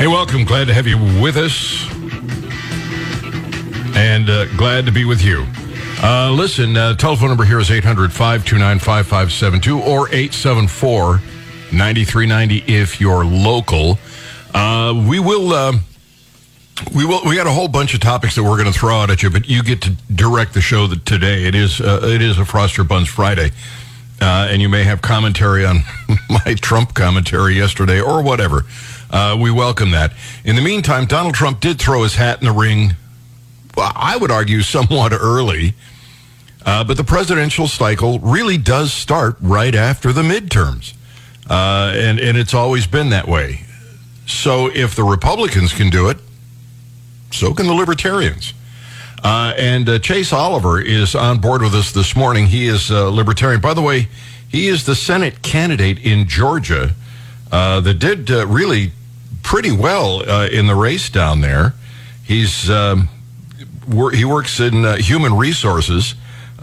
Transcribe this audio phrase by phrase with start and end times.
[0.00, 0.46] Hey, welcome.
[0.46, 1.86] Glad to have you with us.
[3.94, 5.46] And uh, glad to be with you.
[6.02, 11.20] Uh, listen, uh, telephone number here is 800 529 5572 or 874
[11.74, 13.98] 9390 if you're local.
[14.54, 15.52] Uh, we will.
[15.52, 15.74] Uh,
[16.96, 17.20] we will.
[17.26, 19.28] We got a whole bunch of topics that we're going to throw out at you,
[19.28, 21.44] but you get to direct the show today.
[21.44, 21.78] It is.
[21.78, 23.50] Uh, it is a Froster Buns Friday,
[24.18, 25.80] and you may have commentary on
[26.30, 28.64] my Trump commentary yesterday or whatever.
[29.10, 30.12] Uh, we welcome that.
[30.44, 32.94] In the meantime, Donald Trump did throw his hat in the ring.
[33.76, 35.74] I would argue somewhat early,
[36.64, 40.94] uh, but the presidential cycle really does start right after the midterms,
[41.48, 43.62] uh, and and it's always been that way.
[44.26, 46.18] So if the Republicans can do it,
[47.32, 48.54] so can the Libertarians.
[49.22, 52.46] Uh, and uh, Chase Oliver is on board with us this morning.
[52.46, 53.60] He is a Libertarian.
[53.60, 54.08] By the way,
[54.48, 56.94] he is the Senate candidate in Georgia
[57.52, 58.92] uh, that did uh, really
[59.50, 61.74] pretty well uh, in the race down there.
[62.22, 63.08] He's um,
[63.88, 66.14] wor- he works in uh, human resources,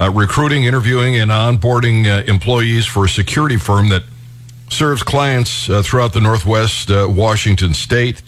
[0.10, 4.04] recruiting, interviewing, and onboarding employees for a security firm that
[4.70, 8.22] serves clients throughout the Northwest Washington state.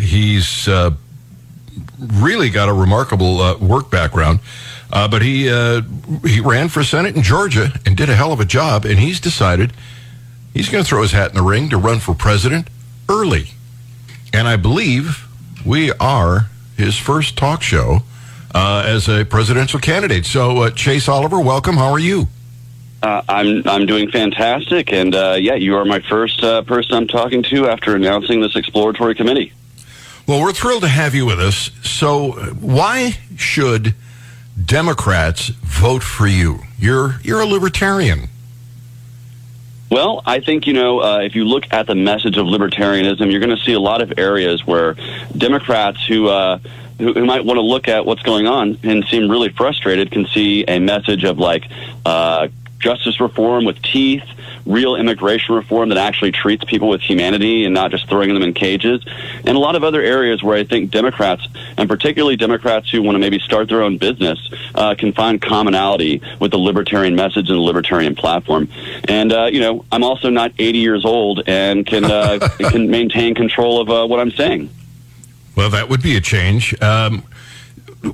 [0.00, 0.66] he's
[1.98, 4.40] really got a remarkable uh, work background.
[4.90, 5.82] Uh, but he uh,
[6.24, 8.86] he ran for Senate in Georgia and did a hell of a job.
[8.86, 9.74] And he's decided
[10.54, 12.68] he's going to throw his hat in the ring to run for president
[13.08, 13.48] early.
[14.32, 15.26] And I believe
[15.64, 18.00] we are his first talk show
[18.54, 20.24] uh, as a presidential candidate.
[20.26, 21.76] So uh, Chase Oliver, welcome.
[21.76, 22.28] How are you?
[23.02, 27.68] Uh, I'm I'm doing fantastic, and yeah, you are my first person I'm talking to
[27.68, 29.52] after announcing this exploratory committee.
[30.26, 31.70] Well, we're thrilled to have you with us.
[31.82, 33.94] So, why should
[34.64, 36.60] Democrats vote for you?
[36.78, 38.28] You're you're a libertarian.
[39.94, 43.38] Well, I think, you know, uh, if you look at the message of libertarianism, you're
[43.38, 44.96] going to see a lot of areas where
[45.38, 46.58] Democrats who, uh,
[46.98, 50.26] who, who, might want to look at what's going on and seem really frustrated can
[50.26, 51.68] see a message of like
[52.04, 52.48] uh,
[52.84, 54.22] justice reform with teeth,
[54.66, 58.52] real immigration reform that actually treats people with humanity and not just throwing them in
[58.52, 59.02] cages,
[59.38, 63.16] and a lot of other areas where I think Democrats, and particularly Democrats who want
[63.16, 64.38] to maybe start their own business,
[64.74, 68.68] uh, can find commonality with the libertarian message and the libertarian platform.
[69.08, 72.38] And uh, you know, I'm also not 80 years old and can uh,
[72.70, 74.68] can maintain control of uh, what I'm saying.
[75.56, 76.80] Well, that would be a change.
[76.82, 77.24] Um,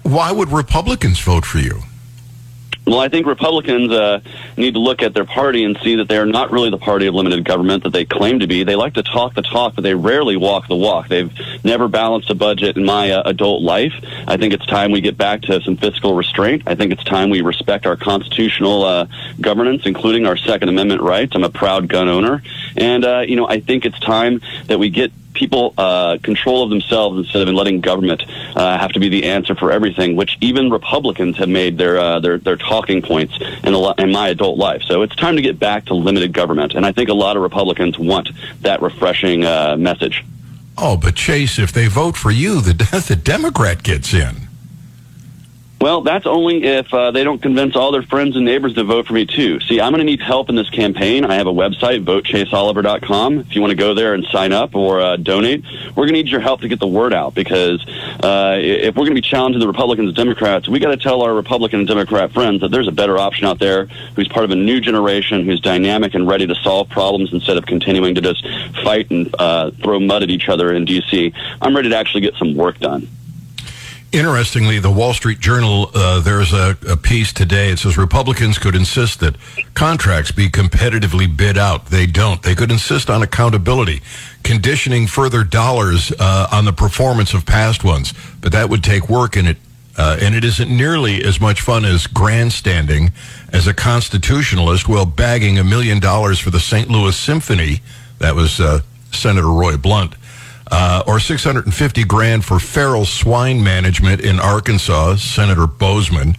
[0.03, 1.83] why would Republicans vote for you?
[2.91, 4.19] Well, I think Republicans uh,
[4.57, 7.07] need to look at their party and see that they are not really the party
[7.07, 8.65] of limited government that they claim to be.
[8.65, 11.07] They like to talk the talk, but they rarely walk the walk.
[11.07, 11.31] They've
[11.63, 13.93] never balanced a budget in my uh, adult life.
[14.27, 16.65] I think it's time we get back to some fiscal restraint.
[16.67, 19.07] I think it's time we respect our constitutional uh,
[19.41, 21.37] governance, including our Second Amendment rights.
[21.37, 22.43] I'm a proud gun owner.
[22.77, 26.71] And, uh, you know, I think it's time that we get people uh, control of
[26.71, 28.23] themselves instead of letting government
[28.55, 32.21] uh, have to be the answer for everything, which even Republicans have made their uh,
[32.21, 33.35] their, their talking points
[33.65, 34.83] in, a, in my adult life.
[34.83, 37.43] So it's time to get back to limited government, and I think a lot of
[37.43, 38.29] Republicans want
[38.61, 40.23] that refreshing uh, message.
[40.77, 42.75] Oh, but Chase, if they vote for you, the
[43.09, 44.50] the Democrat gets in.
[45.81, 49.07] Well, that's only if uh, they don't convince all their friends and neighbors to vote
[49.07, 49.61] for me, too.
[49.61, 51.25] See, I'm going to need help in this campaign.
[51.25, 53.39] I have a website, votechaseoliver.com.
[53.39, 55.65] If you want to go there and sign up or uh, donate,
[55.97, 57.83] we're going to need your help to get the word out because
[58.23, 61.23] uh, if we're going to be challenging the Republicans and Democrats, we got to tell
[61.23, 63.87] our Republican and Democrat friends that there's a better option out there
[64.17, 67.65] who's part of a new generation, who's dynamic and ready to solve problems instead of
[67.65, 68.47] continuing to just
[68.85, 71.33] fight and uh, throw mud at each other in D.C.
[71.63, 73.09] I'm ready to actually get some work done.
[74.13, 77.71] Interestingly, the Wall Street Journal, uh, there's a, a, piece today.
[77.71, 79.37] It says Republicans could insist that
[79.75, 81.87] contracts be competitively bid out.
[81.87, 82.43] They don't.
[82.43, 84.03] They could insist on accountability,
[84.43, 88.13] conditioning further dollars uh, on the performance of past ones.
[88.41, 89.59] But that would take work, and it
[89.97, 93.13] uh, and it isn't nearly as much fun as grandstanding
[93.53, 96.89] as a constitutionalist while bagging a million dollars for the St.
[96.89, 97.81] Louis Symphony.
[98.19, 98.81] That was uh,
[99.13, 100.17] Senator Roy Blunt
[100.71, 106.37] uh, or 650 grand for feral swine management in Arkansas, Senator Boozman,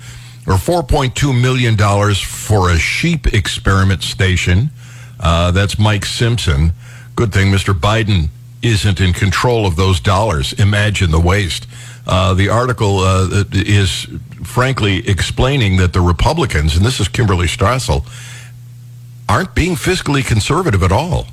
[0.48, 4.72] or 4.2 million dollars for a sheep experiment station.
[5.20, 6.72] Uh, that's Mike Simpson.
[7.16, 7.74] Good thing Mr.
[7.74, 8.30] Biden
[8.62, 10.54] isn't in control of those dollars.
[10.54, 11.68] Imagine the waste.
[12.08, 14.08] Uh, the article uh, is
[14.44, 18.06] frankly explaining that the Republicans, and this is Kimberly Strassel,
[19.30, 21.28] aren't being fiscally conservative at all.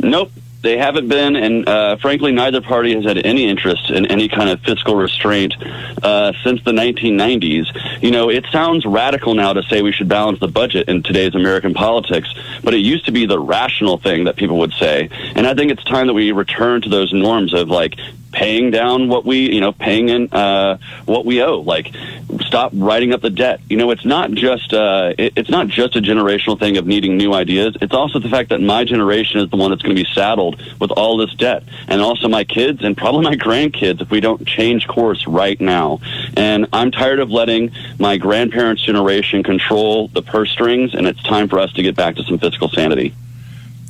[0.00, 0.30] Nope
[0.64, 4.48] they haven't been, and uh, frankly, neither party has had any interest in any kind
[4.48, 5.54] of fiscal restraint
[6.02, 8.02] uh, since the 1990s.
[8.02, 11.34] You know, it sounds radical now to say we should balance the budget in today's
[11.34, 12.32] American politics,
[12.62, 15.10] but it used to be the rational thing that people would say.
[15.36, 17.94] And I think it's time that we return to those norms of like
[18.34, 20.76] paying down what we, you know, paying in uh,
[21.06, 21.60] what we owe.
[21.60, 21.94] Like,
[22.40, 23.60] stop writing up the debt.
[23.70, 27.16] You know, it's not just uh, it, it's not just a generational thing of needing
[27.16, 27.76] new ideas.
[27.80, 30.60] It's also the fact that my generation is the one that's going to be saddled
[30.80, 34.46] with all this debt, and also my kids and probably my grandkids if we don't
[34.46, 36.00] change course right now.
[36.36, 41.48] And I'm tired of letting my grandparents' generation control the purse strings, and it's time
[41.48, 43.14] for us to get back to some fiscal sanity.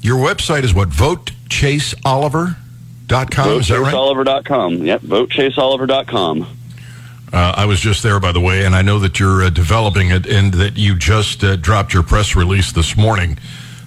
[0.03, 0.89] Your website is what?
[0.89, 2.57] Vote Chase Oliver.
[3.07, 3.93] Dot com, is that right?
[3.93, 4.77] VoteChaseOliver.com.
[4.85, 6.47] Yep, VoteChaseOliver.com.
[7.35, 10.11] Uh, I was just there, by the way, and I know that you're uh, developing
[10.11, 13.39] it and that you just uh, dropped your press release this morning.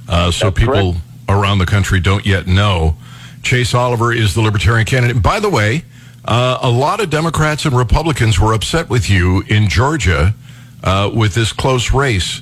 [0.08, 1.06] Uh, so That's people correct.
[1.30, 2.98] around the country don't yet know.
[3.44, 5.24] Chase Oliver is the Libertarian candidate.
[5.24, 5.86] By the way,
[6.25, 10.36] uh, a lot of Democrats and Republicans were upset with you in Georgia
[10.84, 12.42] uh, with this close race.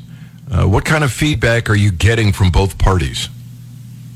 [0.50, 3.30] what kind of feedback are you getting from both parties?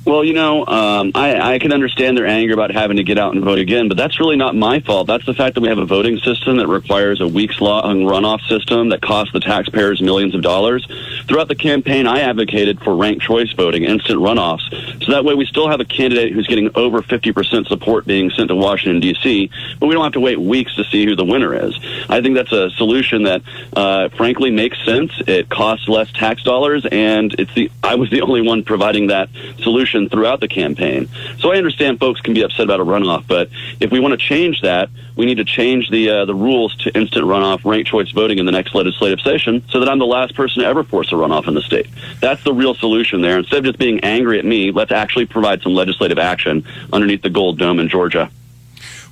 [0.09, 3.35] Well, you know, um, I, I can understand their anger about having to get out
[3.35, 5.05] and vote again, but that's really not my fault.
[5.05, 8.41] That's the fact that we have a voting system that requires a weeks long runoff
[8.47, 10.87] system that costs the taxpayers millions of dollars.
[11.29, 14.67] Throughout the campaign, I advocated for ranked choice voting, instant runoffs,
[15.05, 18.47] so that way we still have a candidate who's getting over 50% support being sent
[18.47, 21.53] to Washington, D.C., but we don't have to wait weeks to see who the winner
[21.53, 21.77] is.
[22.09, 23.43] I think that's a solution that,
[23.73, 25.11] uh, frankly, makes sense.
[25.27, 29.29] It costs less tax dollars, and it's the I was the only one providing that
[29.61, 31.09] solution throughout the campaign.
[31.37, 33.49] So I understand folks can be upset about a runoff, but
[33.79, 36.97] if we want to change that, we need to change the uh, the rules to
[36.97, 40.33] instant runoff, ranked choice voting in the next legislative session, so that I'm the last
[40.33, 41.87] person to ever force a runoff in the state.
[42.21, 43.37] That's the real solution there.
[43.37, 47.29] Instead of just being angry at me, let's actually provide some legislative action underneath the
[47.29, 48.31] gold dome in Georgia.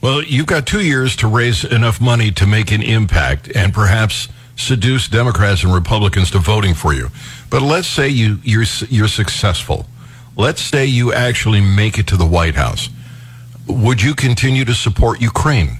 [0.02, 4.30] Well, you've got two years to raise enough money to make an impact and perhaps
[4.56, 7.10] seduce Democrats and Republicans to voting for you.
[7.50, 9.88] But let's say you, you're, you're successful.
[10.38, 12.88] Let's say you actually make it to the White House.
[13.68, 15.80] Would you continue to support Ukraine?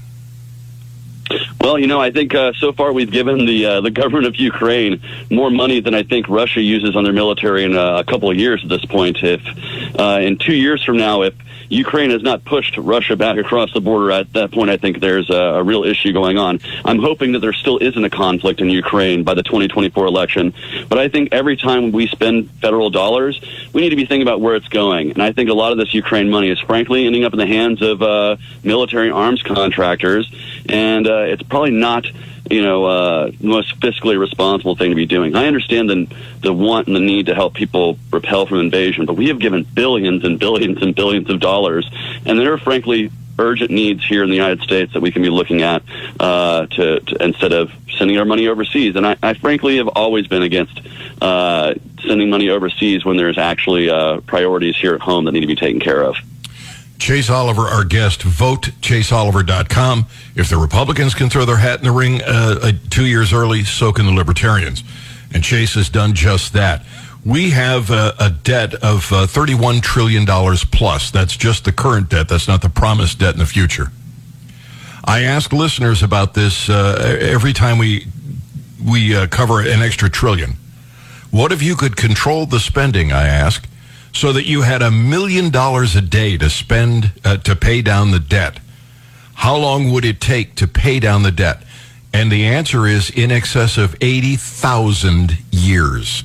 [1.62, 4.36] Well, you know, I think uh, so far we've given the uh, the government of
[4.36, 8.30] Ukraine more money than I think Russia uses on their military in uh, a couple
[8.30, 9.18] of years at this point.
[9.24, 9.42] If
[10.00, 11.34] uh, in two years from now, if
[11.70, 15.30] Ukraine has not pushed Russia back across the border at that point, I think there's
[15.30, 16.60] a, a real issue going on.
[16.86, 20.54] I'm hoping that there still isn't a conflict in Ukraine by the 2024 election,
[20.90, 23.40] but I think every time we spend federal dollars,
[23.74, 25.12] we need to be thinking about where it's going.
[25.12, 27.48] And I think a lot of this Ukraine money is frankly ending up in the
[27.48, 30.32] hands of uh, military arms contractors,
[30.70, 32.06] and uh, it's probably not
[32.50, 35.36] you know, uh, most fiscally responsible thing to be doing.
[35.36, 36.08] I understand the,
[36.42, 39.64] the want and the need to help people repel from invasion, but we have given
[39.64, 41.90] billions and billions and billions of dollars,
[42.26, 45.30] and there are frankly urgent needs here in the United States that we can be
[45.30, 45.84] looking at
[46.20, 48.96] uh, to, to, instead of sending our money overseas.
[48.96, 50.82] And I, I frankly have always been against
[51.22, 55.48] uh, sending money overseas when there's actually uh, priorities here at home that need to
[55.48, 56.16] be taken care of.
[57.00, 58.24] Chase Oliver, our guest.
[58.24, 60.06] Vote chaseoliver.com.
[60.36, 63.64] If the Republicans can throw their hat in the ring uh, uh, two years early,
[63.64, 64.84] so can the Libertarians.
[65.34, 66.86] And Chase has done just that.
[67.26, 71.12] We have a, a debt of uh, $31 trillion plus.
[71.12, 72.30] That's just the current debt.
[72.30, 73.92] That's not the promised debt in the future.
[75.04, 78.08] I ask listeners about this uh, every time we,
[78.84, 80.54] we uh, cover an extra trillion.
[81.32, 83.68] What if you could control the spending, I ask,
[84.18, 88.10] so that you had a million dollars a day to spend uh, to pay down
[88.10, 88.60] the debt,
[89.36, 91.62] how long would it take to pay down the debt?
[92.12, 96.24] And the answer is in excess of 80,000 years.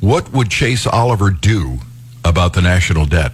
[0.00, 1.78] What would Chase Oliver do
[2.24, 3.30] about the national debt?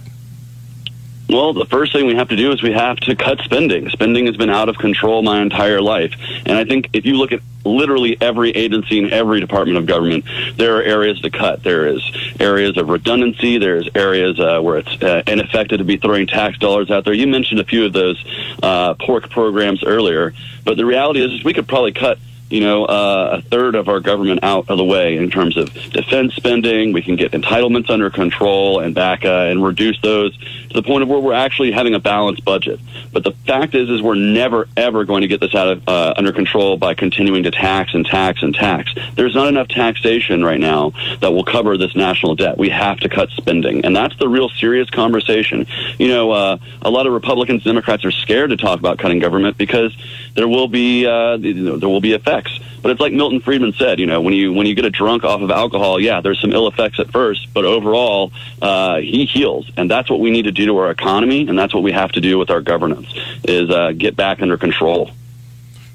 [1.27, 3.89] Well, the first thing we have to do is we have to cut spending.
[3.89, 6.13] Spending has been out of control my entire life.
[6.45, 10.25] And I think if you look at literally every agency in every department of government,
[10.55, 11.63] there are areas to cut.
[11.63, 12.03] There is
[12.39, 13.57] areas of redundancy.
[13.57, 17.13] There's areas uh, where it's uh, ineffective to be throwing tax dollars out there.
[17.13, 18.23] You mentioned a few of those
[18.61, 22.85] uh, pork programs earlier, but the reality is, is we could probably cut you know,
[22.85, 26.93] uh, a third of our government out of the way in terms of defense spending.
[26.93, 31.01] We can get entitlements under control and back uh, and reduce those to the point
[31.01, 32.79] of where we're actually having a balanced budget.
[33.11, 36.13] But the fact is, is we're never ever going to get this out of uh,
[36.17, 38.93] under control by continuing to tax and tax and tax.
[39.15, 42.59] There's not enough taxation right now that will cover this national debt.
[42.59, 45.65] We have to cut spending, and that's the real serious conversation.
[45.97, 49.19] You know, uh, a lot of Republicans, and Democrats are scared to talk about cutting
[49.19, 49.95] government because
[50.35, 52.59] there will be uh, there will be effects effects.
[52.81, 55.23] But it's like Milton Friedman said, you know, when you when you get a drunk
[55.23, 59.69] off of alcohol, yeah, there's some ill effects at first, but overall, uh, he heals,
[59.75, 62.11] and that's what we need to do to our economy, and that's what we have
[62.13, 63.07] to do with our governance
[63.43, 65.11] is uh, get back under control.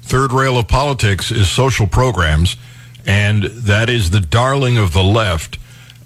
[0.01, 2.57] Third rail of politics is social programs,
[3.05, 5.57] and that is the darling of the left.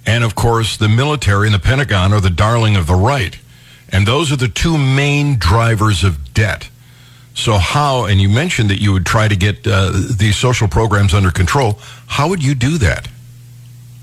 [0.05, 3.39] And of course, the military and the Pentagon are the darling of the right.
[3.89, 6.69] And those are the two main drivers of debt.
[7.35, 11.13] So, how, and you mentioned that you would try to get uh, these social programs
[11.13, 11.79] under control.
[12.07, 13.07] How would you do that?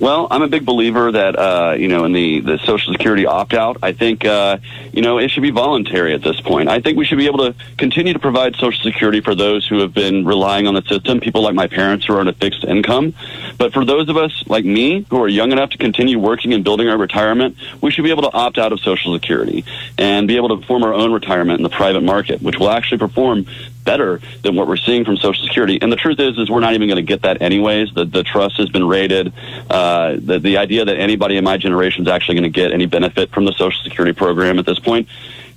[0.02, 3.54] Well, I'm a big believer that uh, you know in the the Social Security opt
[3.54, 3.76] out.
[3.85, 4.59] I think uh,
[4.92, 6.68] you know it should be voluntary at this point.
[6.68, 9.78] I think we should be able to continue to provide Social Security for those who
[9.78, 11.21] have been relying on the system.
[11.21, 13.14] People like my parents who are on a fixed income.
[13.59, 16.64] But for those of us like me who are young enough to continue working and
[16.64, 19.64] building our retirement, we should be able to opt out of Social Security
[19.99, 22.99] and be able to form our own retirement in the private market, which will actually
[22.99, 23.47] perform
[23.84, 25.78] better than what we're seeing from Social Security.
[25.80, 27.92] And the truth is, is we're not even going to get that anyways.
[27.94, 29.32] The, the trust has been raided.
[29.68, 32.86] Uh, the, the idea that anybody in my generation is actually going to get any
[32.86, 35.08] benefit from the Social Security program at this point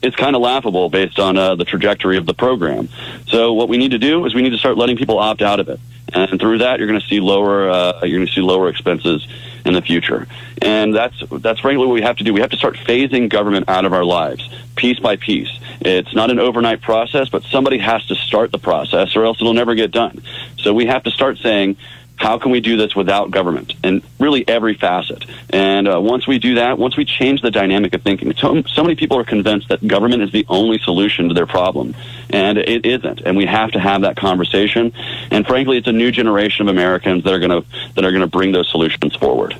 [0.02, 2.90] is kind of laughable based on uh, the trajectory of the program.
[3.28, 5.60] So what we need to do is we need to start letting people opt out
[5.60, 5.80] of it,
[6.14, 9.28] and through that, you're going to see lower uh, you're going to see lower expenses
[9.66, 10.28] in the future.
[10.62, 12.34] And that's that's frankly what we have to do.
[12.34, 15.50] We have to start phasing government out of our lives, piece by piece.
[15.82, 19.54] It's not an overnight process, but somebody has to start the process, or else it'll
[19.54, 20.24] never get done.
[20.58, 21.78] So we have to start saying
[22.18, 23.74] how can we do this without government?
[23.84, 25.26] And really every facet.
[25.50, 28.84] And uh, once we do that once we change the dynamic of thinking so, so,
[28.84, 31.96] many people are convinced that government is the only solution to their problem.
[32.30, 33.22] And it isn't.
[33.22, 34.94] And we have to have that conversation.
[35.32, 38.22] And frankly it's a new generation of americans that are going to that are going
[38.22, 39.56] to bring those solutions forward.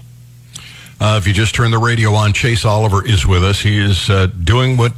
[1.00, 3.60] Uh, if you just turn the radio on chase oliver is with us.
[3.60, 4.94] He is uh, doing what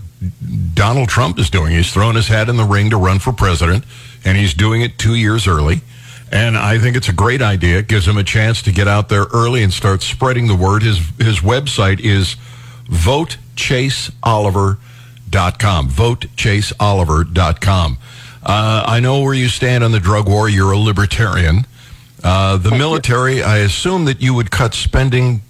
[0.73, 3.83] donald trump is doing he's thrown his hat in the ring to run for president
[4.25, 5.81] and he's doing it two years early
[6.31, 7.79] and I think it's a great idea.
[7.79, 10.81] It gives him a chance to get out there early and start spreading the word.
[10.83, 12.35] His his website is
[12.89, 15.89] votechaseoliver.com.
[15.89, 17.97] Votechaseoliver.com.
[18.43, 20.49] Uh, I know where you stand on the drug war.
[20.49, 21.65] You're a libertarian.
[22.23, 25.41] Uh, the military, I assume that you would cut spending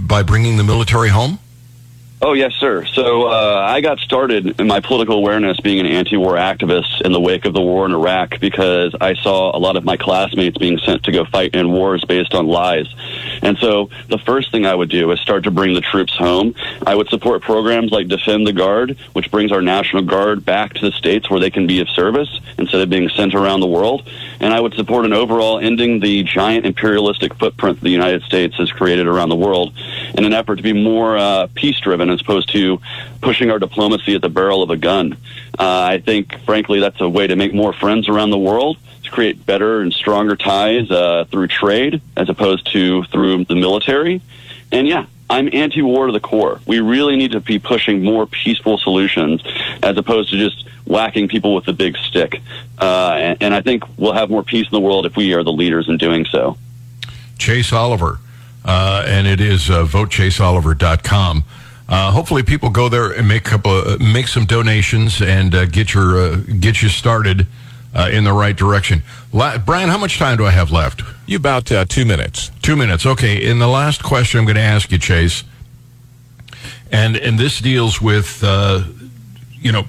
[0.00, 1.38] by bringing the military home?
[2.24, 2.84] Oh, yes, sir.
[2.84, 7.10] So uh, I got started in my political awareness being an anti war activist in
[7.10, 10.56] the wake of the war in Iraq because I saw a lot of my classmates
[10.56, 12.86] being sent to go fight in wars based on lies.
[13.42, 16.54] And so the first thing I would do is start to bring the troops home.
[16.86, 20.80] I would support programs like Defend the Guard, which brings our National Guard back to
[20.88, 24.08] the states where they can be of service instead of being sent around the world.
[24.38, 28.70] And I would support an overall ending the giant imperialistic footprint the United States has
[28.70, 29.74] created around the world
[30.14, 32.80] in an effort to be more uh, peace driven as opposed to
[33.20, 35.14] pushing our diplomacy at the barrel of a gun.
[35.58, 39.10] Uh, I think, frankly, that's a way to make more friends around the world, to
[39.10, 44.22] create better and stronger ties uh, through trade as opposed to through the military.
[44.70, 46.60] And yeah, I'm anti-war to the core.
[46.66, 49.42] We really need to be pushing more peaceful solutions
[49.82, 52.40] as opposed to just whacking people with the big stick.
[52.78, 55.42] Uh, and, and I think we'll have more peace in the world if we are
[55.42, 56.58] the leaders in doing so.
[57.38, 58.18] Chase Oliver,
[58.64, 61.44] uh, and it is uh, votechaseoliver.com.
[61.92, 65.92] Uh, hopefully, people go there and make couple, uh, make some donations and uh, get
[65.92, 67.46] your uh, get you started
[67.94, 69.02] uh, in the right direction.
[69.30, 71.02] La- Brian, how much time do I have left?
[71.26, 72.50] You about uh, two minutes.
[72.62, 73.04] Two minutes.
[73.04, 73.44] Okay.
[73.44, 75.44] In the last question, I'm going to ask you, Chase,
[76.90, 78.42] and and this deals with
[79.60, 79.84] you know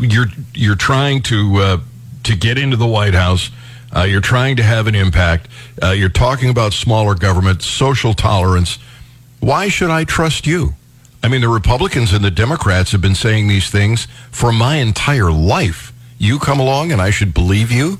[0.00, 1.80] you're you're trying to
[2.24, 3.52] to get into the White House.
[4.04, 5.46] you're trying to have an impact.
[5.80, 8.80] you're talking about smaller government, social tolerance.
[9.38, 10.74] Why should I trust you?
[11.24, 15.32] I mean, the Republicans and the Democrats have been saying these things for my entire
[15.32, 15.90] life.
[16.18, 17.96] You come along and I should believe you?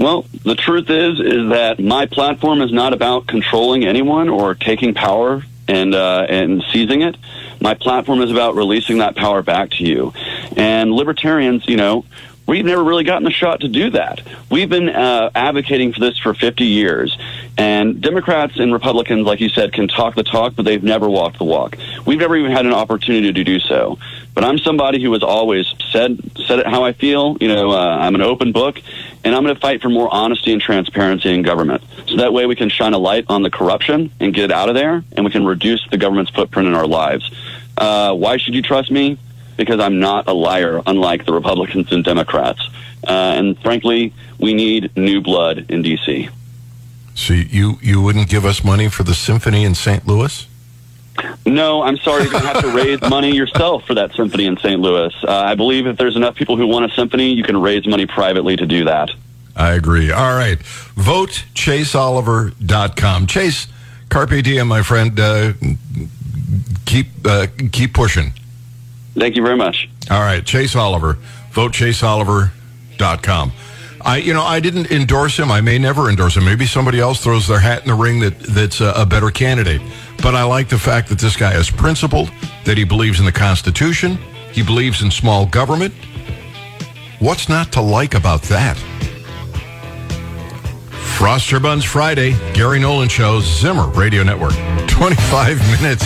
[0.00, 4.92] Well, the truth is, is that my platform is not about controlling anyone or taking
[4.92, 7.16] power and uh, and seizing it.
[7.60, 10.12] My platform is about releasing that power back to you.
[10.56, 12.04] And libertarians, you know,
[12.46, 14.20] We've never really gotten a shot to do that.
[14.50, 17.16] We've been uh, advocating for this for 50 years.
[17.56, 21.38] And Democrats and Republicans, like you said, can talk the talk, but they've never walked
[21.38, 21.76] the walk.
[22.04, 23.98] We've never even had an opportunity to do so.
[24.34, 27.36] But I'm somebody who has always said said it how I feel.
[27.40, 28.80] You know, uh, I'm an open book,
[29.22, 31.82] and I'm going to fight for more honesty and transparency in government.
[32.08, 34.68] So that way we can shine a light on the corruption and get it out
[34.68, 37.30] of there, and we can reduce the government's footprint in our lives.
[37.78, 39.18] Uh, why should you trust me?
[39.56, 42.60] Because I'm not a liar, unlike the Republicans and Democrats.
[43.06, 46.28] Uh, and frankly, we need new blood in D.C.
[47.14, 50.06] So you you wouldn't give us money for the symphony in St.
[50.06, 50.46] Louis?
[51.46, 52.22] No, I'm sorry.
[52.22, 54.80] You're going to have to raise money yourself for that symphony in St.
[54.80, 55.14] Louis.
[55.22, 58.06] Uh, I believe if there's enough people who want a symphony, you can raise money
[58.06, 59.10] privately to do that.
[59.56, 60.10] I agree.
[60.10, 60.60] All right.
[60.60, 63.26] Vote chaseoliver.com.
[63.28, 63.68] Chase,
[64.08, 65.18] carpe diem, my friend.
[65.18, 65.52] Uh,
[66.84, 68.32] keep uh, keep pushing.
[69.14, 69.88] Thank you very much.
[70.10, 70.44] All right.
[70.44, 71.18] Chase Oliver.
[71.52, 73.52] Vote chaseoliver.com.
[74.00, 75.50] I, you know, I didn't endorse him.
[75.50, 76.44] I may never endorse him.
[76.44, 79.80] Maybe somebody else throws their hat in the ring that that's a, a better candidate.
[80.22, 82.30] But I like the fact that this guy is principled,
[82.64, 84.18] that he believes in the Constitution,
[84.52, 85.94] he believes in small government.
[87.18, 88.76] What's not to like about that?
[91.16, 94.52] Frost Buns Friday, Gary Nolan Show, Zimmer Radio Network.
[94.88, 96.04] 25 minutes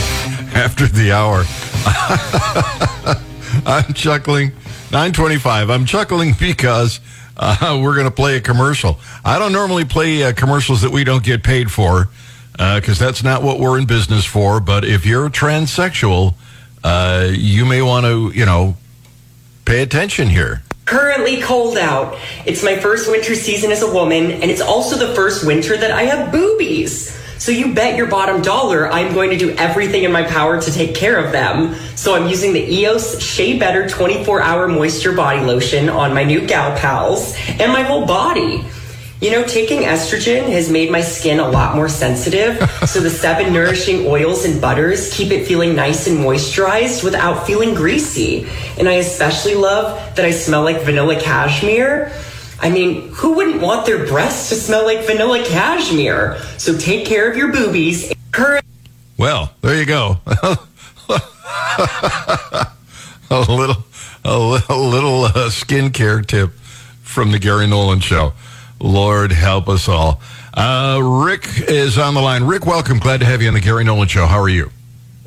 [0.54, 1.44] after the hour.
[3.66, 4.48] I'm chuckling.
[4.90, 5.70] 925.
[5.70, 7.00] I'm chuckling because
[7.36, 8.98] uh, we're going to play a commercial.
[9.24, 12.08] I don't normally play uh, commercials that we don't get paid for
[12.52, 14.60] because uh, that's not what we're in business for.
[14.60, 16.34] But if you're transsexual,
[16.82, 18.76] uh, you may want to, you know,
[19.64, 20.62] pay attention here.
[20.86, 22.18] Currently cold out.
[22.46, 25.90] It's my first winter season as a woman, and it's also the first winter that
[25.90, 27.14] I have boobies.
[27.38, 30.72] So you bet your bottom dollar I'm going to do everything in my power to
[30.72, 31.74] take care of them.
[31.96, 36.44] So I'm using the EOS Shea Better 24 Hour Moisture Body Lotion on my new
[36.46, 38.64] gal pals and my whole body.
[39.20, 43.52] You know, taking estrogen has made my skin a lot more sensitive, so the seven
[43.52, 48.48] nourishing oils and butters keep it feeling nice and moisturized without feeling greasy.
[48.78, 52.12] And I especially love that I smell like vanilla cashmere.
[52.60, 56.38] I mean, who wouldn't want their breasts to smell like vanilla cashmere?
[56.58, 58.12] So take care of your boobies.
[59.16, 60.18] Well, there you go.
[63.30, 63.84] a little,
[64.24, 66.50] a little, little uh, skincare tip
[67.02, 68.32] from the Gary Nolan Show.
[68.80, 70.20] Lord help us all.
[70.54, 72.44] Uh, Rick is on the line.
[72.44, 72.98] Rick, welcome.
[72.98, 74.26] Glad to have you on the Gary Nolan Show.
[74.26, 74.70] How are you?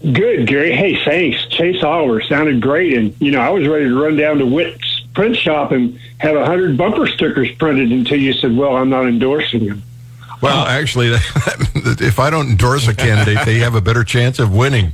[0.02, 0.76] Good, Gary.
[0.76, 1.46] Hey, thanks.
[1.48, 4.91] Chase Oliver sounded great, and you know I was ready to run down to Witt's
[5.14, 9.08] print shop and have a hundred bumper stickers printed until you said, "Well, I'm not
[9.08, 9.84] endorsing him."
[10.42, 11.10] Well, actually,
[11.76, 14.94] if I don't endorse a candidate, they have a better chance of winning.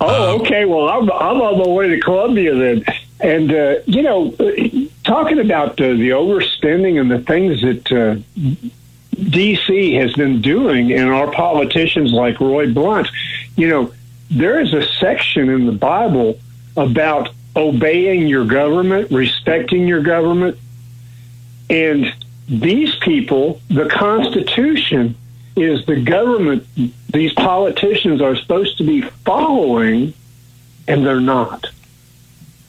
[0.00, 0.64] Oh, um, okay.
[0.64, 2.84] Well, I'm, I'm on my way to Columbia then.
[3.20, 4.30] And, uh, you know,
[5.04, 9.94] talking about uh, the overspending and the things that uh, D.C.
[9.94, 13.08] has been doing and our politicians like Roy Blunt,
[13.56, 13.92] you know,
[14.30, 16.38] there is a section in the Bible
[16.76, 20.56] about obeying your government, respecting your government.
[21.68, 22.14] And
[22.48, 25.16] these people, the Constitution
[25.56, 26.66] is the government
[27.10, 30.14] these politicians are supposed to be following,
[30.86, 31.66] and they're not.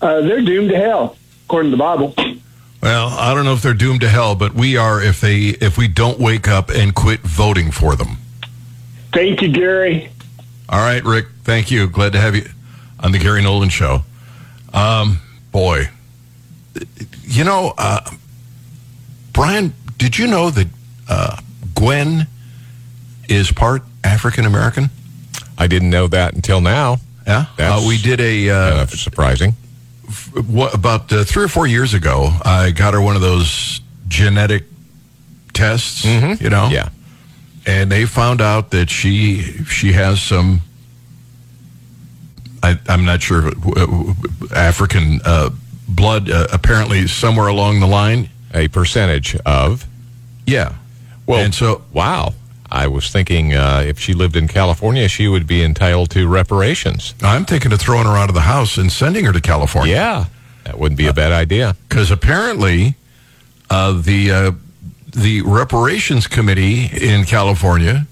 [0.01, 2.15] Uh, they're doomed to hell, according to the Bible.
[2.81, 5.77] Well, I don't know if they're doomed to hell, but we are if they if
[5.77, 8.17] we don't wake up and quit voting for them.
[9.11, 10.09] Thank you, Gary.
[10.69, 11.27] All right, Rick.
[11.43, 11.87] Thank you.
[11.87, 12.47] Glad to have you
[13.01, 14.03] on the Gary Nolan Show.
[14.73, 15.19] Um,
[15.51, 15.89] boy,
[17.23, 18.01] you know, uh,
[19.33, 20.67] Brian, did you know that
[21.07, 21.37] uh,
[21.75, 22.27] Gwen
[23.27, 24.89] is part African American?
[25.57, 26.97] I didn't know that until now.
[27.27, 29.55] Yeah, uh, we did a uh, surprising.
[30.07, 33.81] F- what, about uh, three or four years ago, I got her one of those
[34.07, 34.63] genetic
[35.53, 36.03] tests.
[36.05, 36.43] Mm-hmm.
[36.43, 36.89] You know, yeah,
[37.67, 40.61] and they found out that she she has some.
[42.63, 43.51] I, am not sure
[44.55, 45.49] African uh,
[45.87, 46.29] blood.
[46.29, 49.85] Uh, apparently, somewhere along the line, a percentage of.
[50.45, 50.75] Yeah.
[51.25, 52.33] Well, and so wow.
[52.71, 57.15] I was thinking uh, if she lived in California, she would be entitled to reparations.
[57.21, 59.93] I'm thinking of throwing her out of the house and sending her to California.
[59.93, 60.25] Yeah,
[60.65, 61.75] that wouldn't be a bad idea.
[61.87, 62.95] Because apparently,
[63.69, 64.51] uh, the uh,
[65.07, 68.05] the reparations committee in California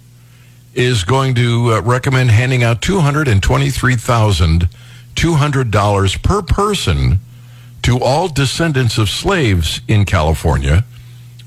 [0.78, 4.70] is going to uh, recommend handing out two hundred and twenty three thousand
[5.16, 7.20] two hundred dollars per person
[7.82, 10.86] to all descendants of slaves in California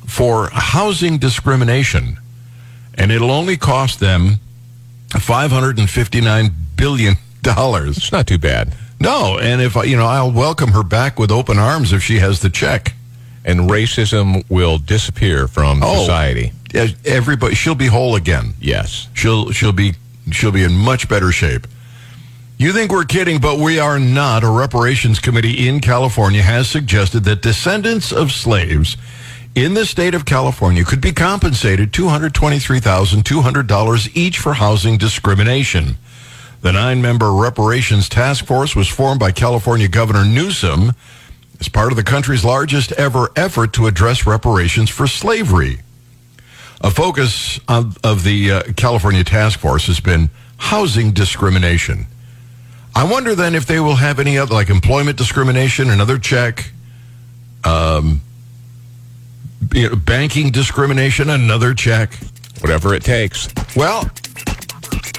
[0.06, 2.18] for housing discrimination
[2.94, 4.36] and it'll only cost them
[5.10, 7.14] $559 billion.
[7.42, 8.74] It's not too bad.
[9.00, 12.40] No, and if you know, I'll welcome her back with open arms if she has
[12.40, 12.92] the check.
[13.42, 16.52] And racism will disappear from oh, society.
[16.74, 18.52] Everybody, she'll be whole again.
[18.60, 19.94] Yes, she'll she'll be
[20.30, 21.66] she'll be in much better shape.
[22.58, 24.44] You think we're kidding, but we are not.
[24.44, 28.98] A reparations committee in California has suggested that descendants of slaves
[29.54, 35.96] in the state of California could be compensated $223,200 each for housing discrimination.
[36.60, 40.92] The nine member reparations task force was formed by California Governor Newsom
[41.58, 45.80] as part of the country's largest ever effort to address reparations for slavery.
[46.82, 52.06] A focus of, of the uh, California task force has been housing discrimination.
[52.94, 56.72] I wonder then if they will have any other, like employment discrimination, another check.
[57.64, 58.22] Um,
[59.72, 62.14] you know, banking discrimination, another check.
[62.60, 63.48] Whatever it takes.
[63.76, 64.10] Well,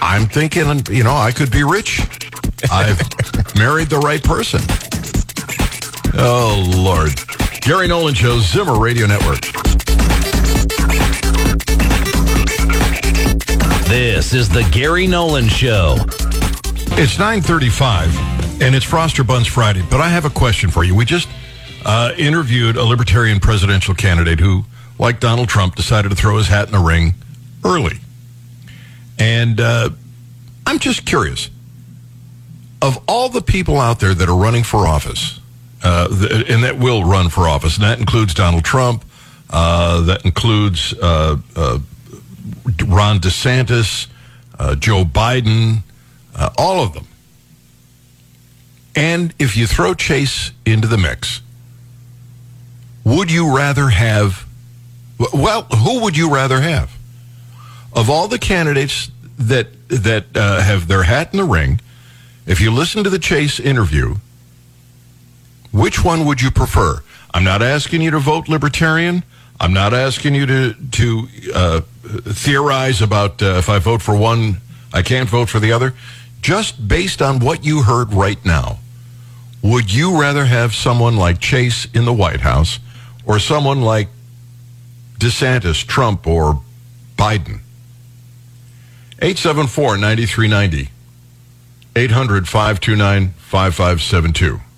[0.02, 2.02] I'm thinking, you know, I could be rich.
[2.72, 3.00] I've
[3.56, 4.62] married the right person.
[6.18, 7.12] Oh, Lord.
[7.62, 9.42] Gary Nolan Show, Zimmer Radio Network.
[13.88, 15.98] This is the Gary Nolan Show.
[16.94, 20.96] It's 935, and it's Froster Buns Friday, but I have a question for you.
[20.96, 21.28] We just
[21.86, 24.64] uh, interviewed a libertarian presidential candidate who,
[24.98, 27.16] like Donald Trump, decided to throw his hat in the ring
[27.66, 27.98] early.
[29.20, 29.90] And uh,
[30.66, 31.50] I'm just curious.
[32.82, 35.40] Of all the people out there that are running for office,
[35.84, 36.08] uh,
[36.48, 39.04] and that will run for office, and that includes Donald Trump,
[39.52, 41.80] uh, that includes uh, uh,
[42.86, 44.08] Ron DeSantis,
[44.58, 45.84] uh, Joe Biden,
[46.36, 47.08] uh, all of them.
[48.96, 51.42] And if you throw Chase into the mix,
[53.04, 54.46] would you rather have,
[55.34, 56.92] well, who would you rather have?
[57.94, 61.80] Of all the candidates that, that uh, have their hat in the ring,
[62.46, 64.16] if you listen to the Chase interview,
[65.72, 67.02] which one would you prefer?
[67.34, 69.24] I'm not asking you to vote libertarian.
[69.62, 74.58] I'm not asking you to to uh, theorize about uh, if I vote for one,
[74.92, 75.94] I can't vote for the other.
[76.42, 78.80] Just based on what you heard right now,
[79.62, 82.80] would you rather have someone like Chase in the White House
[83.24, 84.08] or someone like
[85.20, 86.64] DeSantis, Trump, or
[87.16, 87.60] Biden?
[89.22, 90.90] 874 9390.
[91.96, 94.71] 800 529 5572.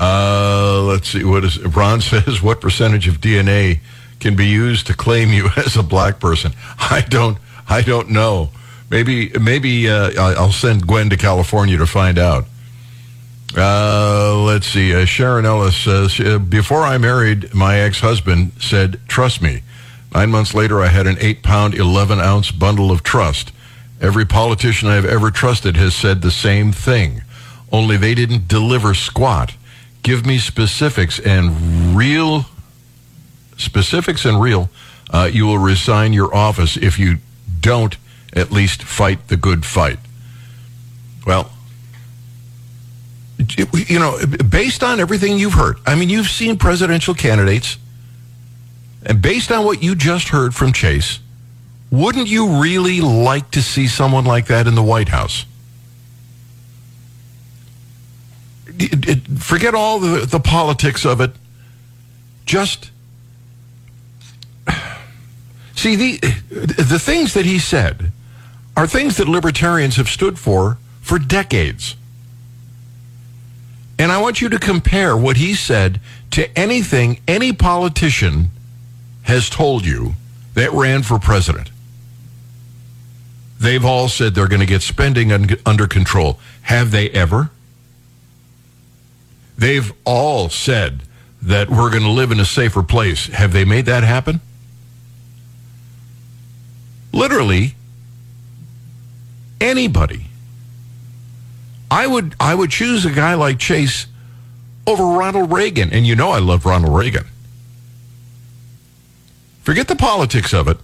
[0.00, 1.24] Uh, let's see.
[1.24, 2.42] What is Ron says?
[2.42, 3.80] What percentage of DNA
[4.18, 6.52] can be used to claim you as a black person?
[6.78, 7.38] I don't.
[7.68, 8.50] I don't know.
[8.90, 9.28] Maybe.
[9.38, 12.46] Maybe uh, I- I'll send Gwen to California to find out.
[13.56, 14.94] Uh, let's see.
[14.94, 19.62] Uh, Sharon Ellis says uh, before I married, my ex-husband said, "Trust me."
[20.14, 23.52] Nine months later, I had an eight-pound, eleven-ounce bundle of trust.
[24.00, 27.22] Every politician I've ever trusted has said the same thing.
[27.70, 29.54] Only they didn't deliver squat.
[30.02, 32.46] Give me specifics and real
[33.58, 34.70] specifics and real.
[35.10, 37.18] Uh, you will resign your office if you
[37.60, 37.96] don't
[38.32, 39.98] at least fight the good fight.
[41.26, 41.50] Well,
[43.88, 47.76] you know, based on everything you've heard, I mean, you've seen presidential candidates,
[49.04, 51.18] and based on what you just heard from Chase,
[51.90, 55.44] wouldn't you really like to see someone like that in the White House?
[58.66, 58.69] It- it-
[59.38, 61.32] forget all the, the politics of it.
[62.46, 62.90] Just
[65.74, 66.18] see the
[66.50, 68.12] the things that he said
[68.76, 71.96] are things that libertarians have stood for for decades.
[73.98, 78.50] And I want you to compare what he said to anything any politician
[79.22, 80.14] has told you
[80.54, 81.70] that ran for president.
[83.58, 86.38] They've all said they're going to get spending un- under control.
[86.62, 87.50] Have they ever?
[89.60, 91.02] They've all said
[91.42, 93.26] that we're going to live in a safer place.
[93.26, 94.40] Have they made that happen?
[97.12, 97.74] Literally,
[99.60, 100.28] anybody.
[101.90, 104.06] I would I would choose a guy like Chase
[104.86, 107.26] over Ronald Reagan, and you know I love Ronald Reagan.
[109.62, 110.78] Forget the politics of it.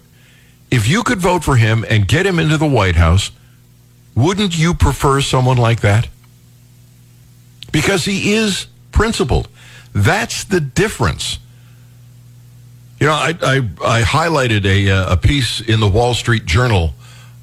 [0.69, 3.31] If you could vote for him and get him into the White House,
[4.13, 6.09] wouldn't you prefer someone like that?
[7.71, 9.47] Because he is principled.
[9.93, 11.39] That's the difference.
[12.99, 16.93] You know, I, I, I highlighted a, uh, a piece in the Wall Street Journal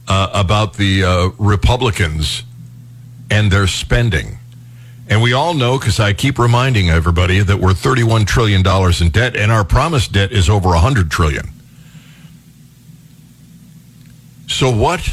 [0.08, 2.42] uh, about the uh, Republicans
[3.30, 4.38] and their spending.
[5.08, 8.62] And we all know, because I keep reminding everybody that we're $31 trillion
[9.00, 11.50] in debt, and our promised debt is over 100 trillion.
[14.48, 15.08] So what,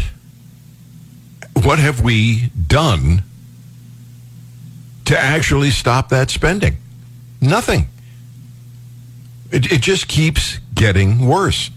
[1.61, 3.23] what have we done
[5.11, 6.77] to actually stop that spending?
[7.41, 7.89] Nothing.
[9.51, 11.69] It, it just keeps getting worse.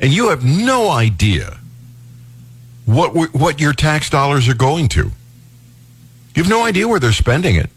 [0.00, 1.58] And you have no idea
[2.84, 5.12] what, what your tax dollars are going to.
[6.34, 7.70] You have no idea where they're spending it.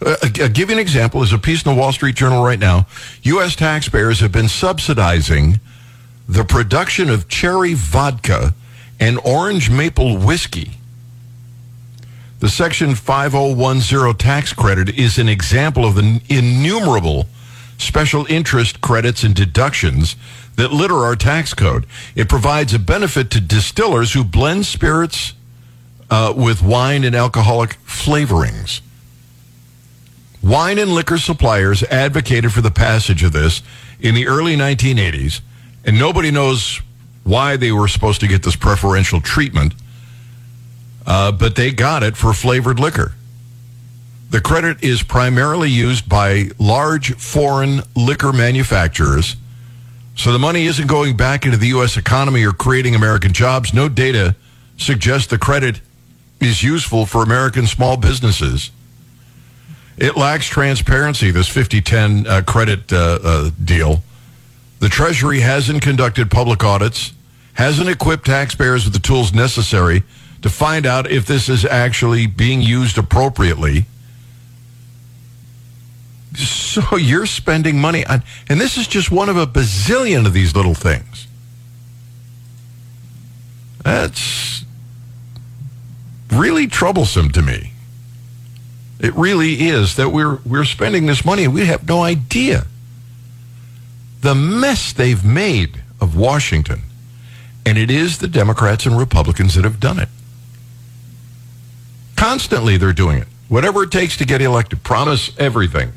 [0.00, 1.18] Uh, I'll give you an example.
[1.18, 2.86] There's a piece in the Wall Street Journal right now.
[3.22, 3.56] U.S.
[3.56, 5.58] taxpayers have been subsidizing
[6.28, 8.54] the production of cherry vodka
[9.00, 10.78] and orange maple whiskey.
[12.42, 17.26] The Section 5010 tax credit is an example of the innumerable
[17.78, 20.16] special interest credits and deductions
[20.56, 21.86] that litter our tax code.
[22.16, 25.34] It provides a benefit to distillers who blend spirits
[26.10, 28.80] uh, with wine and alcoholic flavorings.
[30.42, 33.62] Wine and liquor suppliers advocated for the passage of this
[34.00, 35.42] in the early 1980s,
[35.84, 36.80] and nobody knows
[37.22, 39.74] why they were supposed to get this preferential treatment,
[41.06, 43.14] uh, but they got it for flavored liquor.
[44.30, 49.36] The credit is primarily used by large foreign liquor manufacturers.
[50.16, 51.96] So the money isn't going back into the U.S.
[51.96, 53.74] economy or creating American jobs.
[53.74, 54.34] No data
[54.78, 55.80] suggests the credit
[56.40, 58.70] is useful for American small businesses.
[59.98, 64.02] It lacks transparency, this 5010 uh, credit uh, uh, deal.
[64.80, 67.12] The Treasury hasn't conducted public audits,
[67.54, 70.02] hasn't equipped taxpayers with the tools necessary
[70.42, 73.86] to find out if this is actually being used appropriately.
[76.34, 80.56] So you're spending money on, and this is just one of a bazillion of these
[80.56, 81.26] little things.
[83.84, 84.64] That's
[86.30, 87.72] really troublesome to me.
[89.00, 92.66] It really is that we're we're spending this money and we have no idea
[94.22, 96.82] the mess they've made of Washington.
[97.66, 100.08] And it is the Democrats and Republicans that have done it.
[102.22, 103.26] Constantly they're doing it.
[103.48, 104.84] Whatever it takes to get elected.
[104.84, 105.90] Promise everything.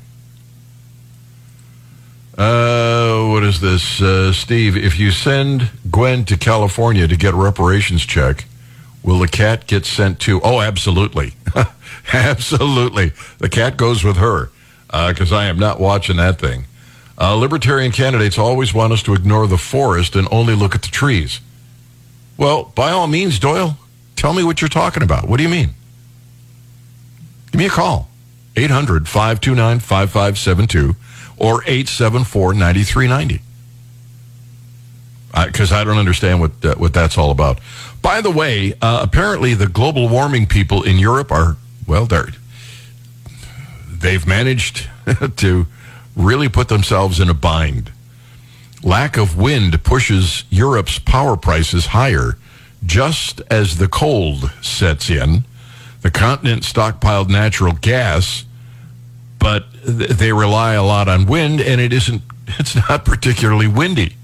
[2.35, 4.01] Uh, what is this?
[4.01, 8.45] Uh, Steve, if you send Gwen to California to get a reparations check,
[9.03, 10.41] will the cat get sent to?
[10.41, 11.33] Oh, absolutely.
[12.13, 13.11] absolutely.
[13.38, 14.49] The cat goes with her
[14.88, 16.65] because uh, I am not watching that thing.
[17.19, 20.88] Uh, libertarian candidates always want us to ignore the forest and only look at the
[20.88, 21.39] trees.
[22.35, 23.77] Well, by all means, Doyle,
[24.15, 25.29] tell me what you're talking about.
[25.29, 25.75] What do you mean?
[27.55, 28.09] Give me a call.
[28.57, 30.93] 800 529 5572
[31.37, 33.41] or 874 9390.
[35.45, 37.61] Because I don't understand what, uh, what that's all about.
[38.01, 41.55] By the way, uh, apparently the global warming people in Europe are,
[41.87, 42.27] well, they're,
[43.89, 44.89] they've managed
[45.37, 45.65] to
[46.13, 47.89] really put themselves in a bind.
[48.83, 52.37] Lack of wind pushes Europe's power prices higher
[52.85, 55.45] just as the cold sets in.
[56.05, 58.45] The continent stockpiled natural gas,
[59.39, 62.21] but they rely a lot on wind, and it isn't.
[62.59, 64.15] It's not particularly windy,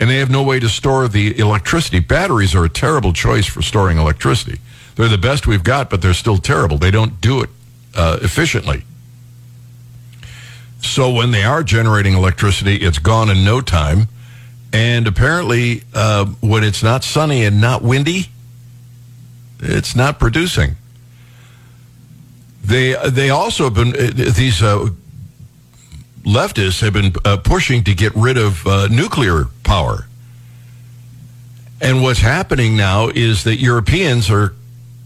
[0.00, 2.00] and they have no way to store the electricity.
[2.00, 4.58] Batteries are a terrible choice for storing electricity.
[4.96, 6.76] They're the best we've got, but they're still terrible.
[6.76, 7.50] They don't do it
[7.94, 8.82] uh, efficiently.
[10.80, 14.08] So when they are generating electricity, it's gone in no time.
[14.72, 18.26] And apparently, uh, when it's not sunny and not windy,
[19.60, 20.74] it's not producing.
[22.66, 24.88] They they also have been uh, these uh,
[26.24, 30.08] leftists have been uh, pushing to get rid of uh, nuclear power.
[31.80, 34.54] And what's happening now is that Europeans are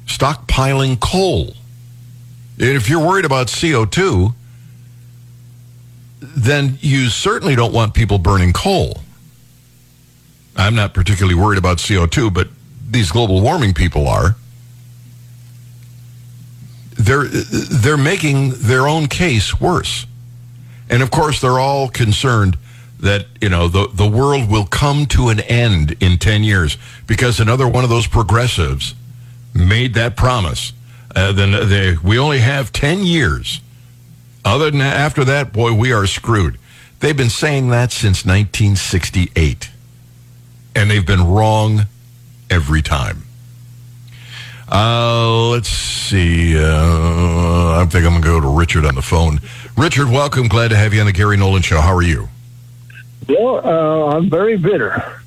[0.07, 1.55] stockpiling coal.
[2.59, 4.35] And if you're worried about CO two,
[6.21, 9.01] then you certainly don't want people burning coal.
[10.57, 12.49] I'm not particularly worried about CO2, but
[12.89, 14.37] these global warming people are.
[17.01, 20.07] They're, they're making their own case worse.
[20.89, 22.59] And of course, they're all concerned
[23.01, 27.41] that, you know, the, the world will come to an end in 10 years because
[27.41, 28.95] another one of those progressives
[29.55, 30.73] made that promise.
[31.15, 33.61] Uh, then they, we only have 10 years
[34.45, 36.59] other than after that, boy, we are screwed.
[37.01, 39.71] They've been saying that since 1968.
[40.75, 41.83] And they've been wrong
[42.49, 43.25] every time.
[44.71, 46.57] Uh, let's see.
[46.57, 49.41] Uh, I think I'm going to go to Richard on the phone.
[49.77, 50.49] Richard, welcome.
[50.49, 51.81] Glad to have you on the Gary Nolan Show.
[51.81, 52.29] How are you?
[53.29, 55.21] Well, uh, I'm very bitter.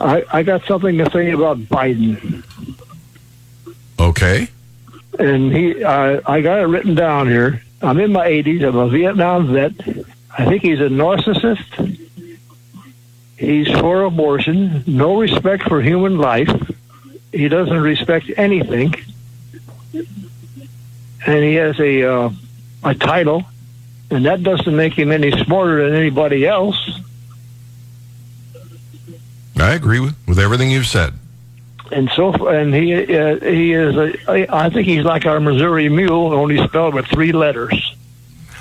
[0.00, 2.42] I, I got something to say about Biden.
[3.98, 4.48] Okay.
[5.18, 7.62] And he, uh, I got it written down here.
[7.82, 8.66] I'm in my 80s.
[8.66, 9.72] I'm a Vietnam vet.
[10.36, 11.98] I think he's a narcissist.
[13.36, 16.50] He's for abortion, no respect for human life.
[17.32, 18.94] He doesn't respect anything,
[19.94, 22.30] and he has a uh,
[22.82, 23.44] a title,
[24.10, 27.00] and that doesn't make him any smarter than anybody else.
[29.56, 31.14] I agree with, with everything you've said.
[31.92, 33.96] And so, and he uh, he is.
[33.96, 37.94] A, I think he's like our Missouri Mule, only spelled with three letters.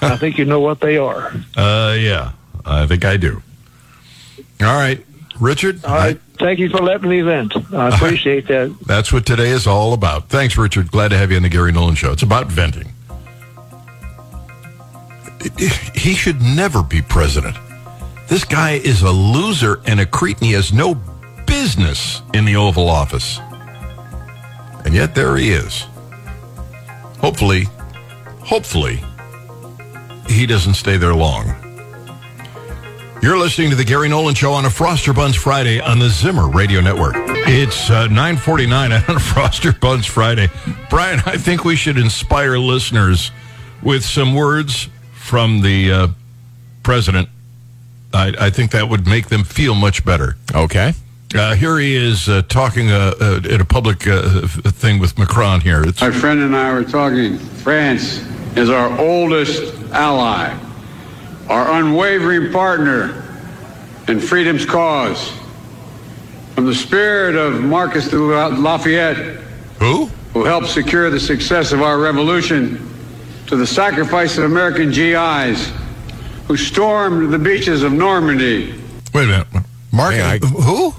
[0.01, 1.33] I think you know what they are.
[1.55, 2.31] Uh, yeah,
[2.65, 3.41] I think I do.
[4.61, 5.03] All right,
[5.39, 5.83] Richard.
[5.83, 6.17] All right.
[6.17, 7.53] I, Thank you for letting me vent.
[7.73, 8.73] I appreciate that.
[8.85, 10.29] That's what today is all about.
[10.29, 10.89] Thanks, Richard.
[10.89, 12.11] Glad to have you on the Gary Nolan Show.
[12.13, 12.93] It's about venting.
[15.95, 17.57] He should never be president.
[18.27, 20.47] This guy is a loser and a cretin.
[20.47, 20.95] He has no
[21.45, 23.39] business in the Oval Office.
[24.85, 25.85] And yet there he is.
[27.19, 27.65] Hopefully,
[28.39, 29.01] hopefully,
[30.27, 31.68] he doesn't stay there long.
[33.21, 36.47] You're listening to the Gary Nolan Show on a Froster Buns Friday on the Zimmer
[36.47, 37.15] Radio Network.
[37.17, 38.71] It's uh, 9:49
[39.09, 40.49] on a Froster Buns Friday.
[40.89, 43.31] Brian, I think we should inspire listeners
[43.83, 46.07] with some words from the uh,
[46.81, 47.27] president.
[48.13, 50.37] I, I think that would make them feel much better.
[50.55, 50.93] Okay.
[51.35, 55.59] Uh, here he is uh, talking uh, uh, at a public uh, thing with Macron.
[55.59, 57.37] Here, it's My friend and I were talking.
[57.37, 60.57] France is our oldest ally,
[61.49, 63.23] our unwavering partner
[64.07, 65.33] in freedom's cause.
[66.55, 69.41] From the spirit of Marcus de Lafayette,
[69.79, 70.05] who?
[70.33, 72.85] who helped secure the success of our revolution,
[73.47, 75.71] to the sacrifice of American GIs
[76.47, 78.79] who stormed the beaches of Normandy.
[79.13, 79.47] Wait a minute,
[79.91, 80.13] Mark.
[80.13, 80.93] Yeah, I- who?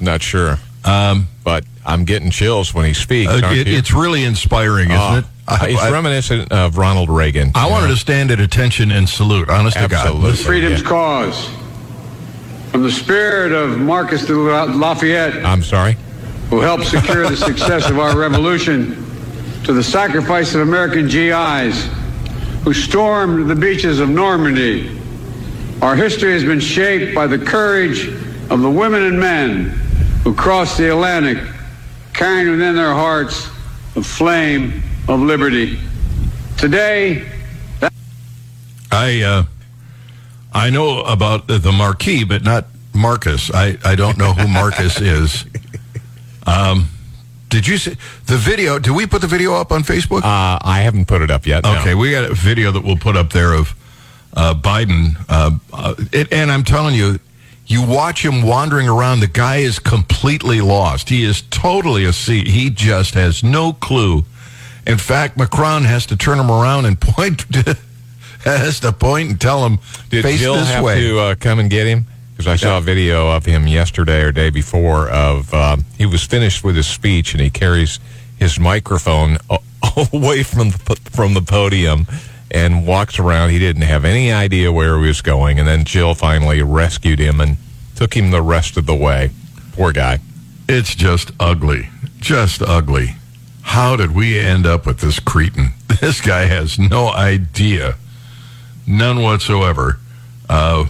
[0.00, 3.30] Not sure, Um, but I'm getting chills when he speaks.
[3.30, 3.76] uh, aren't it, you?
[3.76, 5.24] it's really inspiring, isn't Oh, it?
[5.48, 7.52] I, he's I- reminiscent of Ronald Reagan.
[7.54, 7.94] I wanted know?
[7.94, 9.48] to stand at attention and salute.
[9.50, 9.92] Honest to God.
[10.06, 10.30] Absolutely.
[10.30, 10.46] Listen.
[10.46, 10.88] Freedom's Yeah.
[10.88, 11.50] cause.
[12.70, 15.96] From the spirit of Marcus de Lafayette, I'm sorry.
[16.50, 19.06] who helped secure the success of our revolution,
[19.64, 21.88] to the sacrifice of American GIs
[22.64, 24.98] who stormed the beaches of Normandy.
[25.82, 28.06] Our history has been shaped by the courage
[28.50, 29.70] of the women and men
[30.24, 31.38] who crossed the Atlantic,
[32.12, 33.48] carrying within their hearts
[33.94, 35.78] the flame of liberty.
[36.58, 37.26] Today,
[38.92, 39.44] I uh,
[40.52, 43.50] I know about the, the Marquis, but not Marcus.
[43.52, 45.46] I, I don't know who Marcus is.
[46.46, 46.88] Um,
[47.48, 48.78] did you see the video?
[48.78, 50.18] Did we put the video up on Facebook?
[50.18, 51.64] Uh, I haven't put it up yet.
[51.64, 51.78] no.
[51.80, 53.74] Okay, we got a video that we'll put up there of
[54.34, 57.18] uh, Biden, uh, uh, it, and I'm telling you,
[57.70, 59.20] you watch him wandering around.
[59.20, 61.08] The guy is completely lost.
[61.08, 62.44] He is totally a sea.
[62.50, 64.24] He just has no clue.
[64.88, 67.46] In fact, Macron has to turn him around and point.
[67.52, 67.78] To,
[68.44, 69.78] has to point and tell him
[70.08, 71.00] Did face Jill this have way.
[71.00, 72.06] to uh, come and get him?
[72.32, 75.08] Because I saw a video of him yesterday or day before.
[75.08, 78.00] Of um, he was finished with his speech and he carries
[78.36, 79.38] his microphone
[80.12, 82.06] away from the, from the podium
[82.50, 83.50] and walks around.
[83.50, 87.40] He didn't have any idea where he was going, and then Jill finally rescued him
[87.40, 87.56] and
[87.96, 89.30] took him the rest of the way.
[89.72, 90.18] Poor guy.
[90.68, 91.88] It's just ugly.
[92.18, 93.16] Just ugly.
[93.62, 95.70] How did we end up with this cretin?
[96.00, 97.96] This guy has no idea.
[98.86, 99.98] None whatsoever.
[100.48, 100.86] Uh,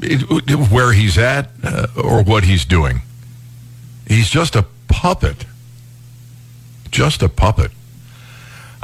[0.00, 3.02] it- where he's at uh, or what he's doing.
[4.08, 5.44] He's just a puppet.
[6.90, 7.72] Just a puppet.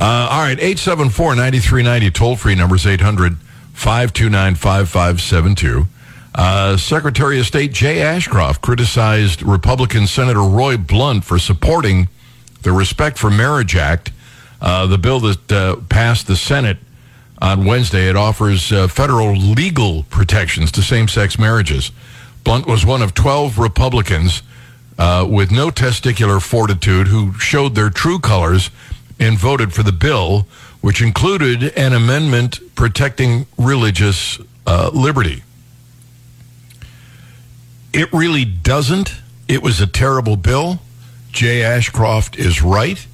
[0.01, 3.37] Uh, all right, 874 9390, toll free numbers 800
[3.75, 5.85] 529 5572.
[6.35, 12.09] Uh, Secretary of State Jay Ashcroft criticized Republican Senator Roy Blunt for supporting
[12.63, 14.11] the Respect for Marriage Act,
[14.63, 16.79] uh, the bill that uh, passed the Senate
[17.43, 18.09] on Wednesday.
[18.09, 21.93] It offers uh, federal legal protections to same sex marriages.
[22.43, 24.43] Blunt was one of 12 Republicans
[24.99, 28.71] uh, with no testicular fortitude who showed their true colors
[29.21, 30.49] and voted for the bill,
[30.81, 35.43] which included an amendment protecting religious uh, liberty.
[37.93, 39.15] It really doesn't.
[39.47, 40.81] It was a terrible bill.
[41.31, 43.07] Jay Ashcroft is right.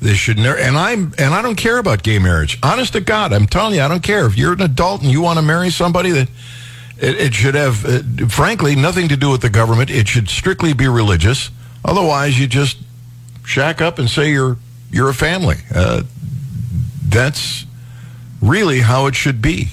[0.00, 0.56] This should never.
[0.56, 2.58] And I'm and I don't care about gay marriage.
[2.62, 5.20] Honest to God, I'm telling you, I don't care if you're an adult and you
[5.20, 6.28] want to marry somebody that.
[7.02, 9.88] It, it should have, uh, frankly, nothing to do with the government.
[9.88, 11.50] It should strictly be religious.
[11.82, 12.76] Otherwise, you just
[13.42, 14.58] shack up and say you're
[14.90, 15.56] you're a family.
[15.74, 16.02] Uh,
[17.04, 17.64] that's
[18.40, 19.68] really how it should be.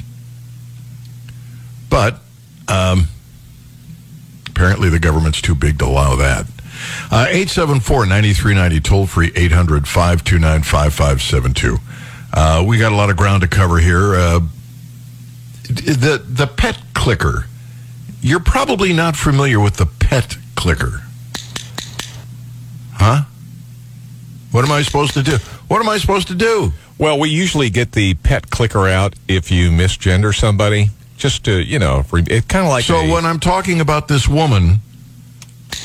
[1.90, 2.20] But
[2.68, 3.08] um,
[4.48, 6.46] apparently, the government's too big to allow that.
[7.10, 11.80] Uh, 874-9390, toll free 800-529-5572.
[12.34, 14.14] Uh, we got a lot of ground to cover here.
[14.16, 14.42] Uh,
[15.68, 17.46] the the pet clicker.
[18.22, 21.04] You're probably not familiar with the pet clicker.
[22.94, 23.24] Huh?
[24.52, 25.38] What am I supposed to do?
[25.68, 26.72] What am I supposed to do?
[26.98, 31.80] Well, we usually get the pet clicker out if you misgender somebody, just to you
[31.80, 34.80] know, it's kind of like So a- when I'm talking about this woman,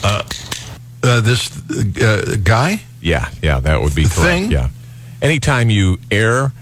[0.05, 0.22] uh,
[1.03, 1.51] uh, this
[2.01, 4.14] uh, guy, Yeah, yeah, that would be correct.
[4.16, 4.51] thing?
[4.53, 4.68] Yeah.
[5.20, 6.53] Anytime you err,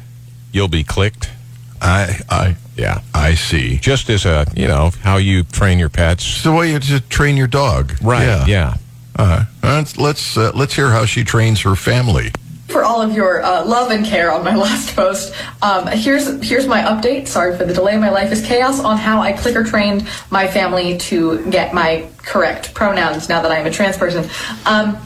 [0.52, 1.30] you'll be clicked.
[1.80, 3.00] I I Yeah.
[3.14, 3.76] I see.
[3.78, 6.24] Just as a, you know, how you train your pets.
[6.24, 7.92] It's the way you just train your dog.
[8.02, 8.24] Right.
[8.26, 8.46] Yeah.
[8.46, 8.74] Yeah.
[9.20, 12.32] Uh, let's let's, uh, let's hear how she trains her family.
[12.68, 15.34] for all of your uh, love and care on my last post.
[15.60, 17.28] Um, here's here's my update.
[17.28, 17.98] Sorry for the delay.
[17.98, 22.72] My life is chaos on how I clicker trained my family to get my correct
[22.72, 24.24] pronouns now that I am a trans person.
[24.64, 24.96] Um,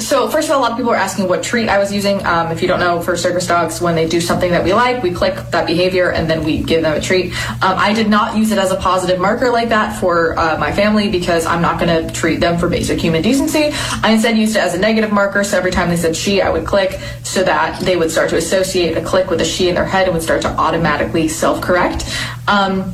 [0.00, 2.24] so first of all, a lot of people are asking what treat I was using.
[2.24, 5.02] Um, if you don't know, for circus dogs, when they do something that we like,
[5.02, 7.32] we click that behavior and then we give them a treat.
[7.62, 10.72] Um, I did not use it as a positive marker like that for uh, my
[10.72, 13.70] family because I'm not going to treat them for basic human decency.
[14.02, 15.44] I instead used it as a negative marker.
[15.44, 18.36] So every time they said she, I would click so that they would start to
[18.36, 22.04] associate a click with a she in their head and would start to automatically self-correct.
[22.48, 22.92] Um,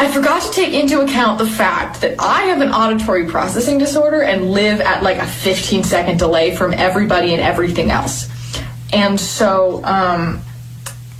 [0.00, 4.22] I forgot to take into account the fact that I have an auditory processing disorder
[4.22, 8.26] and live at like a 15 second delay from everybody and everything else.
[8.94, 10.40] And so um,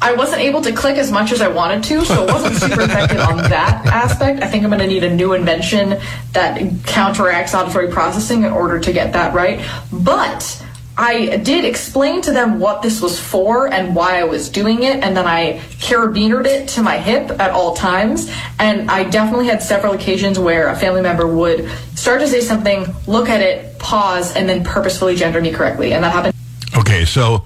[0.00, 2.80] I wasn't able to click as much as I wanted to, so it wasn't super
[2.80, 4.42] effective on that aspect.
[4.42, 6.00] I think I'm going to need a new invention
[6.32, 9.62] that counteracts auditory processing in order to get that right.
[9.92, 10.64] But
[10.96, 15.02] I did explain to them what this was for and why I was doing it,
[15.02, 18.30] and then I carabinered it to my hip at all times.
[18.58, 22.86] And I definitely had several occasions where a family member would start to say something,
[23.06, 25.94] look at it, pause, and then purposefully gender me correctly.
[25.94, 26.34] And that happened.
[26.76, 27.44] Okay, so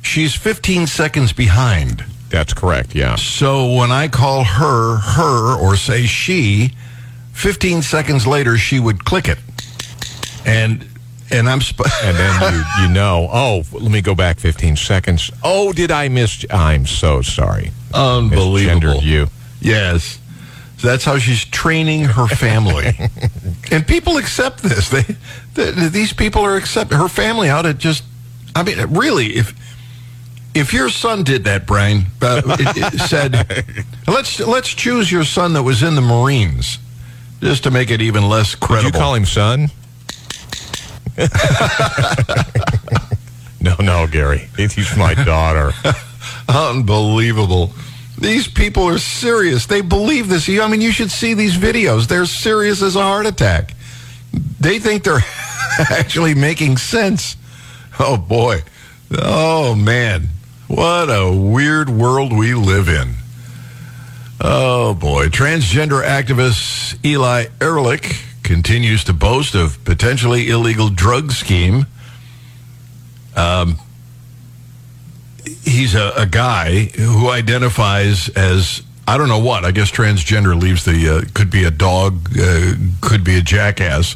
[0.00, 2.04] she's 15 seconds behind.
[2.30, 3.16] That's correct, yeah.
[3.16, 6.72] So when I call her, her, or say she,
[7.32, 9.38] 15 seconds later, she would click it.
[10.44, 10.88] And
[11.30, 15.30] and I'm sp- and then you you know oh let me go back 15 seconds.
[15.42, 17.70] Oh did I miss I'm so sorry.
[17.92, 18.80] Unbelievable.
[18.80, 19.26] Misgendered you.
[19.60, 20.18] Yes.
[20.78, 22.92] So that's how she's training her family.
[23.72, 24.90] And people accept this.
[24.90, 25.02] They,
[25.88, 28.04] these people are accept her family how to just
[28.54, 29.54] I mean really if
[30.54, 33.64] if your son did that Brian uh, it, it said
[34.06, 36.78] let's let's choose your son that was in the Marines
[37.40, 39.68] just to make it even less credible Did you call him son
[43.60, 44.48] no, no, Gary.
[44.56, 45.72] He's my daughter.
[46.48, 47.72] Unbelievable.
[48.18, 49.66] These people are serious.
[49.66, 50.48] They believe this.
[50.48, 52.06] I mean, you should see these videos.
[52.06, 53.74] They're serious as a heart attack.
[54.60, 55.24] They think they're
[55.78, 57.36] actually making sense.
[57.98, 58.62] Oh, boy.
[59.12, 60.28] Oh, man.
[60.66, 63.14] What a weird world we live in.
[64.40, 65.28] Oh, boy.
[65.28, 71.84] Transgender activist Eli Erlick continues to boast of potentially illegal drug scheme.
[73.34, 73.76] Um,
[75.64, 79.64] he's a, a, guy who identifies as I don't know what.
[79.64, 84.14] I guess transgender leaves the uh, could be a dog, uh, could be a jackass.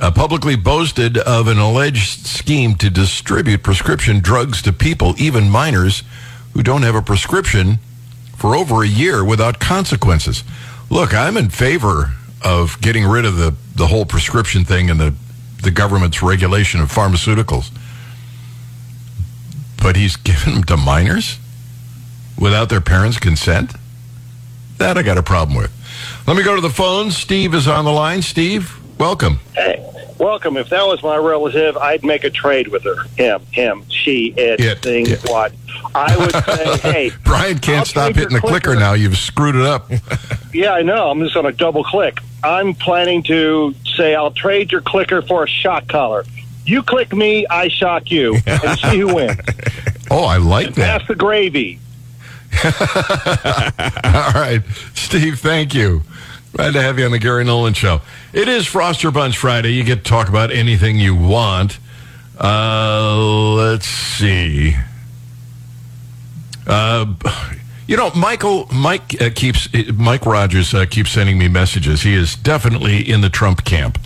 [0.00, 6.04] Uh, publicly boasted of an alleged scheme to distribute prescription drugs to people, even minors,
[6.54, 7.78] who don't have a prescription
[8.36, 10.44] for over a year without consequences.
[10.88, 12.12] Look, I'm in favor
[12.44, 15.14] of getting rid of the, the whole prescription thing and the,
[15.62, 17.70] the government's regulation of pharmaceuticals.
[19.82, 21.38] But he's giving them to minors
[22.38, 23.72] without their parents' consent?
[24.78, 25.70] That I got a problem with.
[26.26, 27.10] Let me go to the phone.
[27.10, 28.22] Steve is on the line.
[28.22, 29.38] Steve, welcome.
[29.54, 29.84] Hey,
[30.18, 30.56] welcome.
[30.56, 33.04] If that was my relative, I'd make a trade with her.
[33.16, 35.28] Him, him, she, it, it thing, it.
[35.28, 35.52] what.
[35.94, 37.10] I would say, hey.
[37.24, 38.94] Brian can't I'll stop hitting the clicker now.
[38.94, 39.90] You've screwed it up.
[40.52, 41.10] yeah, I know.
[41.10, 42.18] I'm just going to double click.
[42.42, 46.24] I'm planning to say I'll trade your clicker for a shock collar.
[46.64, 49.38] You click me, I shock you, and see who wins.
[50.10, 51.00] Oh, I like and that.
[51.00, 51.78] Pass the gravy.
[52.64, 54.62] All right.
[54.94, 56.02] Steve, thank you.
[56.52, 58.02] Glad to have you on the Gary Nolan Show.
[58.32, 59.72] It is Frost your Buns Friday.
[59.72, 61.78] You get to talk about anything you want.
[62.38, 64.76] Uh, let's see.
[66.66, 67.06] Uh,
[67.86, 72.02] you know, Michael, Mike uh, keeps, Mike Rogers uh, keeps sending me messages.
[72.02, 73.98] He is definitely in the Trump camp.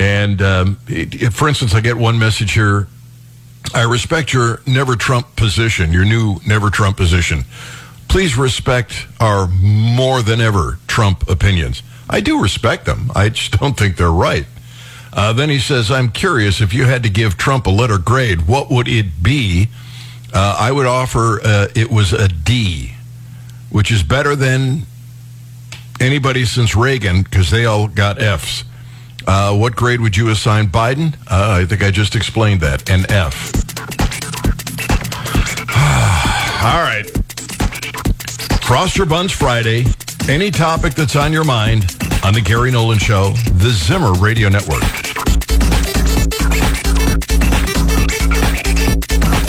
[0.00, 2.88] And um, it, for instance, I get one message here.
[3.74, 7.44] I respect your never Trump position, your new never Trump position.
[8.08, 11.82] Please respect our more than ever Trump opinions.
[12.10, 13.10] I do respect them.
[13.14, 14.46] I just don't think they're right.
[15.12, 18.48] Uh, then he says, I'm curious if you had to give Trump a letter grade,
[18.48, 19.68] what would it be?
[20.32, 22.94] Uh, I would offer uh, it was a D,
[23.70, 24.82] which is better than
[26.00, 28.64] anybody since Reagan because they all got Fs.
[29.26, 31.14] Uh, what grade would you assign Biden?
[31.30, 32.90] Uh, I think I just explained that.
[32.90, 33.52] An F.
[36.64, 37.06] all right.
[38.64, 39.84] Frost your Buns Friday.
[40.28, 44.82] Any topic that's on your mind on the Gary Nolan Show, the Zimmer Radio Network.